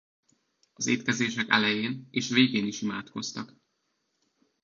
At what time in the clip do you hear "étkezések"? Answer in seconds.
0.87-1.49